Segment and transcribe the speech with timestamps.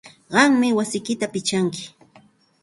[0.31, 1.83] Qammi wasiyki pichanki.